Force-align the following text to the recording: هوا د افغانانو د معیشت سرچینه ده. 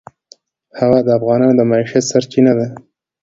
هوا 0.79 0.99
د 1.05 1.09
افغانانو 1.17 1.57
د 1.57 1.61
معیشت 1.71 2.03
سرچینه 2.11 2.53
ده. 2.59 2.67